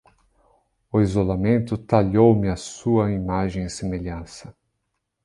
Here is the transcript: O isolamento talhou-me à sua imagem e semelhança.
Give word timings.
O 0.91 0.99
isolamento 0.99 1.77
talhou-me 1.77 2.49
à 2.49 2.55
sua 2.55 3.11
imagem 3.11 3.65
e 3.65 3.69
semelhança. 3.69 4.57